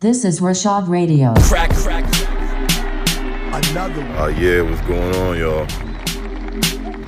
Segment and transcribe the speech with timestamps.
[0.00, 1.34] This is Reshad Radio.
[1.48, 2.04] Crack, crack.
[3.52, 4.16] Another one.
[4.16, 5.66] Uh, yeah, what's going on, y'all?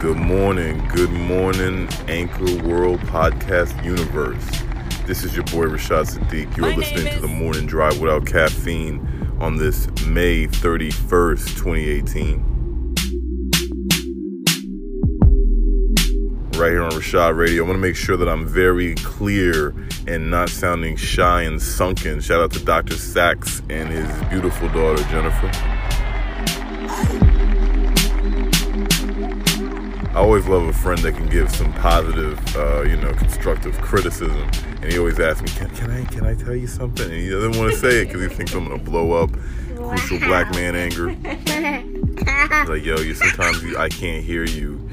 [0.00, 4.44] Good morning, good morning, Anchor World Podcast Universe.
[5.06, 6.56] This is your boy Reshad Sadiq.
[6.56, 8.98] You are My listening name to the Morning Drive Without Caffeine
[9.38, 12.51] on this May 31st, 2018.
[16.62, 17.64] Right here on Reshad Radio.
[17.64, 19.74] I want to make sure that I'm very clear
[20.06, 22.20] and not sounding shy and sunken.
[22.20, 22.94] Shout out to Dr.
[22.94, 25.50] Sachs and his beautiful daughter, Jennifer.
[30.10, 34.48] I always love a friend that can give some positive, uh, you know, constructive criticism.
[34.82, 37.28] And he always asks me, "Can, can I, can I tell you something?" And he
[37.28, 39.30] doesn't want to say it because he thinks I'm gonna blow up.
[39.74, 41.16] Crucial black man anger.
[42.68, 44.88] Like, yo, you sometimes you, I can't hear you.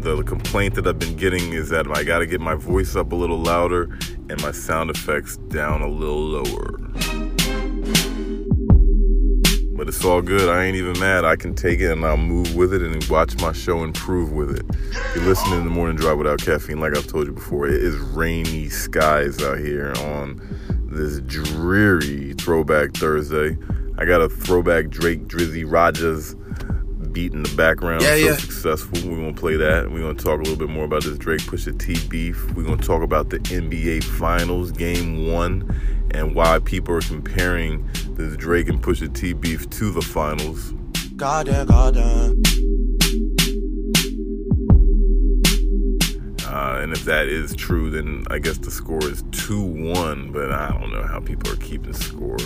[0.00, 3.12] The complaint that I've been getting is that I got to get my voice up
[3.12, 3.98] a little louder
[4.30, 6.78] and my sound effects down a little lower.
[9.76, 10.48] But it's all good.
[10.48, 11.26] I ain't even mad.
[11.26, 14.56] I can take it and I'll move with it and watch my show improve with
[14.56, 14.64] it.
[15.14, 17.68] You're listening to the morning drive without caffeine, like I've told you before.
[17.68, 20.40] It is rainy skies out here on
[20.90, 23.58] this dreary throwback Thursday.
[23.98, 26.34] I got a throwback Drake Drizzy Rogers
[27.12, 28.02] beat in the background.
[28.02, 28.36] Yeah, so yeah.
[28.36, 28.98] successful.
[29.08, 29.90] We're gonna play that.
[29.90, 32.52] We're gonna talk a little bit more about this Drake Pusha T beef.
[32.54, 35.74] We're gonna talk about the NBA Finals Game One
[36.12, 40.72] and why people are comparing this Drake and Pusha T beef to the finals.
[41.16, 42.42] Goddamn, goddamn.
[46.46, 50.50] Uh, and if that is true, then I guess the score is 2 1, but
[50.50, 52.38] I don't know how people are keeping score.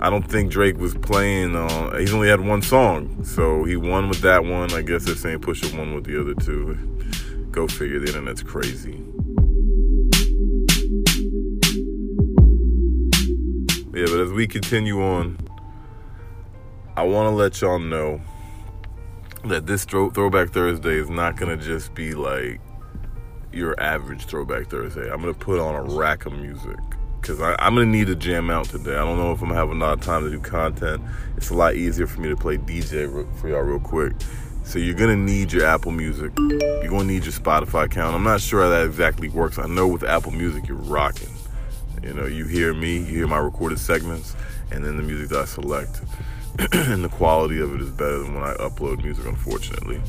[0.00, 1.98] I don't think Drake was playing on.
[1.98, 4.72] He's only had one song, so he won with that one.
[4.72, 6.74] I guess they're saying Pusha won with the other two.
[7.50, 7.98] Go figure.
[7.98, 9.02] The internet's crazy.
[13.92, 15.36] Yeah, but as we continue on,
[16.96, 18.20] I want to let y'all know
[19.44, 22.60] that this throw- Throwback Thursday is not gonna just be like
[23.52, 25.10] your average Throwback Thursday.
[25.10, 26.78] I'm gonna put on a rack of music
[27.20, 28.92] because I'm gonna need to jam out today.
[28.92, 31.02] I don't know if I'm gonna have enough time to do content.
[31.36, 34.12] It's a lot easier for me to play DJ for y'all real quick.
[34.64, 36.32] So you're gonna need your Apple Music.
[36.38, 38.14] You're gonna need your Spotify account.
[38.14, 39.58] I'm not sure how that exactly works.
[39.58, 41.30] I know with Apple Music you're rocking.
[42.02, 44.36] You know, you hear me, you hear my recorded segments,
[44.70, 46.00] and then the music that I select.
[46.72, 50.00] and the quality of it is better than when I upload music, unfortunately.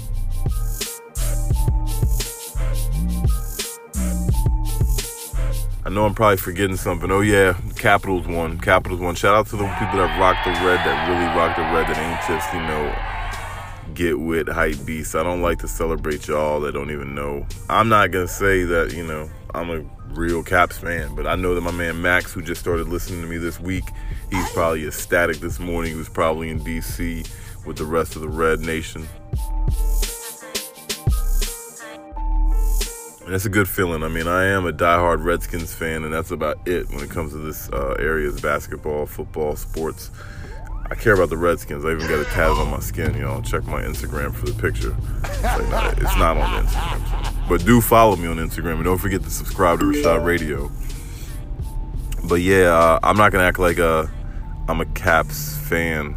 [5.90, 7.10] I know I'm probably forgetting something.
[7.10, 8.60] Oh yeah, Capitals won.
[8.60, 9.16] Capitals won.
[9.16, 11.98] Shout out to the people that rock the red, that really rock the red, that
[11.98, 15.16] ain't just, you know, get with hype beasts.
[15.16, 17.44] I don't like to celebrate y'all that don't even know.
[17.72, 19.84] I'm not gonna say that, you know, I'm a
[20.14, 23.28] real Caps fan, but I know that my man Max, who just started listening to
[23.28, 23.86] me this week,
[24.30, 25.94] he's probably ecstatic this morning.
[25.94, 27.28] He was probably in DC
[27.66, 29.08] with the rest of the Red Nation.
[33.30, 34.02] And it's a good feeling.
[34.02, 37.32] I mean, I am a diehard Redskins fan, and that's about it when it comes
[37.34, 40.10] to this uh, area's basketball, football, sports.
[40.90, 41.86] I care about the Redskins.
[41.86, 43.44] I even got a tat on my skin, y'all.
[43.44, 44.98] Check my Instagram for the picture.
[45.26, 47.48] It's, like, no, it's not on Instagram.
[47.48, 50.72] But do follow me on Instagram, and don't forget to subscribe to Reshad Radio.
[52.28, 54.08] But yeah, uh, I'm not gonna act like uh,
[54.68, 56.16] I'm a Caps fan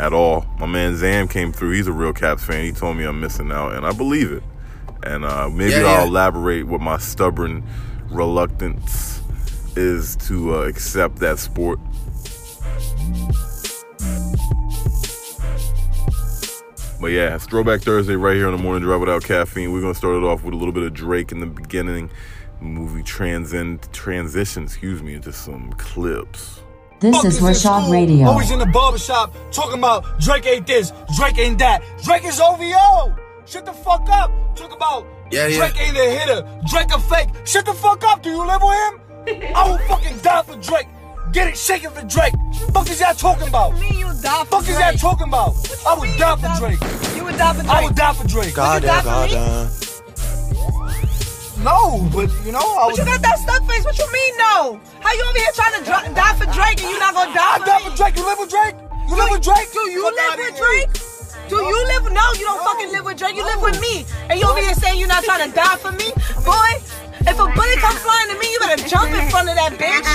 [0.00, 0.46] at all.
[0.58, 1.72] My man Zam came through.
[1.72, 2.64] He's a real Caps fan.
[2.64, 4.42] He told me I'm missing out, and I believe it.
[5.02, 7.62] And uh, maybe Yeah, I'll elaborate what my stubborn
[8.10, 9.20] reluctance
[9.76, 11.78] is to uh, accept that sport.
[16.98, 19.70] But yeah, it's Throwback Thursday right here on the Morning Drive Without Caffeine.
[19.72, 22.10] We're gonna start it off with a little bit of Drake in the beginning.
[22.60, 26.60] Movie transcend transition, excuse me, into some clips.
[27.00, 28.26] This is Fuckers Reshad Radio.
[28.26, 31.82] Always in the barbershop talking about Drake ain't this, Drake ain't that.
[32.02, 33.14] Drake is OVO.
[33.86, 34.30] Shut the fuck up.
[34.56, 35.58] Talk about Yeah, yeah.
[35.58, 36.42] Drake ain't a hitter.
[36.68, 37.28] Drake a fake.
[37.46, 38.20] Shut the fuck up.
[38.22, 39.00] Do you live with him?
[39.54, 40.88] I will fucking die for Drake.
[41.32, 42.34] Get it shaking for Drake.
[42.72, 43.74] Fuck is y'all talking about?
[43.78, 45.00] Me, you die for Fuck is y'all Drake?
[45.00, 45.54] talking about?
[45.86, 46.80] I would mean die for Drake.
[47.16, 47.74] You would die for Drake.
[47.76, 48.54] I would die for Drake.
[48.54, 49.34] Goddamn, die for me?
[51.62, 53.84] No, but you know, I But you got that stuck face.
[53.84, 54.80] What you mean no?
[55.00, 57.54] How you over here trying to dr- die for Drake and you not gonna die
[57.54, 57.84] I for die me?
[57.90, 58.16] for Drake.
[58.16, 58.74] You live with Drake?
[59.08, 59.72] You live with Drake?
[59.72, 60.58] Do you live with here.
[60.58, 60.90] Drake?
[61.48, 62.12] Do you live?
[62.12, 63.36] No, you don't fucking live with Drake.
[63.36, 65.92] You live with me, and you over here saying you're not trying to die for
[65.92, 66.10] me,
[66.44, 66.70] boy.
[67.28, 70.06] If a bullet comes flying to me, you better jump in front of that bitch.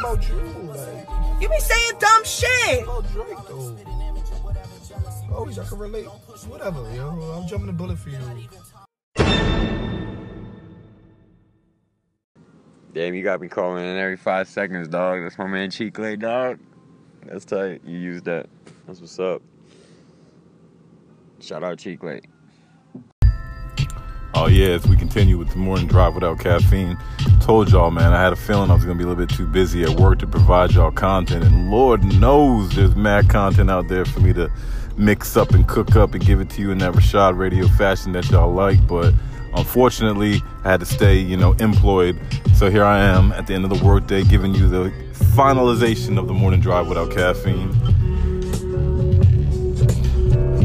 [0.00, 0.34] about you?
[0.70, 2.82] Like, You be saying dumb shit.
[2.84, 3.76] about Drake, though.
[5.34, 6.04] Always, I can relate.
[6.46, 7.08] Whatever, yo.
[7.10, 8.18] I'm jumping the bullet for you.
[12.92, 15.22] Damn, you got me calling in every five seconds, dog.
[15.22, 16.60] That's my man Cheek Clay, dog.
[17.26, 17.80] That's tight.
[17.84, 18.46] You used that.
[18.86, 19.42] That's what's up.
[21.44, 22.22] Shout out Cheek Clay.
[24.32, 26.96] Oh yeah, as we continue with the morning drive without caffeine.
[27.42, 29.46] Told y'all, man, I had a feeling I was gonna be a little bit too
[29.46, 34.06] busy at work to provide y'all content, and Lord knows there's mad content out there
[34.06, 34.50] for me to
[34.96, 38.12] mix up and cook up and give it to you in that Reshad Radio fashion
[38.12, 38.84] that y'all like.
[38.86, 39.12] But
[39.54, 42.18] unfortunately, I had to stay, you know, employed.
[42.54, 46.26] So here I am at the end of the workday, giving you the finalization of
[46.26, 47.70] the morning drive without caffeine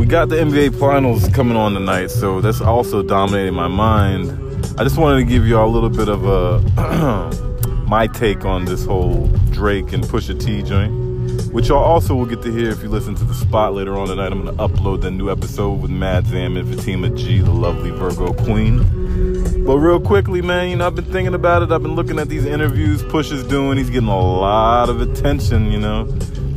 [0.09, 4.31] got the NBA Finals coming on tonight, so that's also dominating my mind.
[4.79, 7.31] I just wanted to give you all a little bit of a
[7.87, 12.41] my take on this whole Drake and Pusha T joint, which y'all also will get
[12.41, 14.31] to hear if you listen to the spot later on tonight.
[14.31, 18.33] I'm gonna upload the new episode with Mad Zam and Fatima G, the lovely Virgo
[18.33, 19.63] Queen.
[19.63, 21.71] But real quickly, man, you know, I've been thinking about it.
[21.71, 23.77] I've been looking at these interviews Pusha's doing.
[23.77, 26.07] He's getting a lot of attention, you know.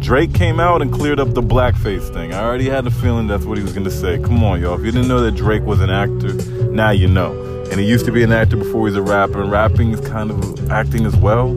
[0.03, 2.35] Drake came out and cleared up the blackface thing.
[2.35, 4.19] I already had a feeling that's what he was gonna say.
[4.19, 4.75] Come on, y'all.
[4.75, 6.35] If you didn't know that Drake was an actor,
[6.73, 7.33] now you know.
[7.71, 10.01] And he used to be an actor before he was a rapper, and rapping is
[10.01, 11.55] kind of acting as well.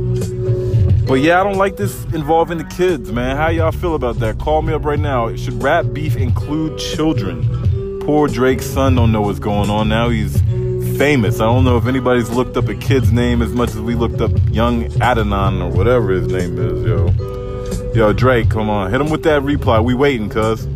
[1.07, 3.36] But yeah, I don't like this involving the kids, man.
[3.36, 4.38] How y'all feel about that?
[4.38, 5.36] Call me up right now.
[5.36, 8.00] Should rap beef include children?
[8.01, 10.09] Poor Drake's son don't know what's going on now.
[10.09, 10.39] He's
[11.00, 11.39] famous.
[11.39, 14.21] I don't know if anybody's looked up a kid's name as much as we looked
[14.21, 17.34] up young Adnan or whatever his name is, yo.
[17.95, 18.92] Yo, Drake, come on.
[18.92, 19.80] Hit him with that reply.
[19.80, 20.68] We waiting, cuz.